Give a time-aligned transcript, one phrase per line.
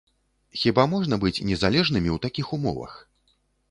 [0.61, 3.01] Хіба можна быць незалежнымі ў такіх умовах?